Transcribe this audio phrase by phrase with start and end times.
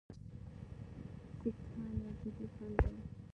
[1.39, 2.97] سیکهان یو جدي خنډ دی.